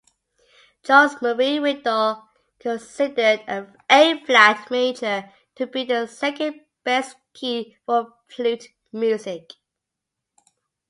Charles-Marie 0.83 1.59
Widor 1.59 2.23
considered 2.57 3.41
A-flat 3.87 4.71
major 4.71 5.31
to 5.53 5.67
be 5.67 5.83
the 5.85 6.07
second 6.07 6.61
best 6.83 7.15
key 7.35 7.77
for 7.85 8.11
flute 8.27 8.69
music. 8.91 9.51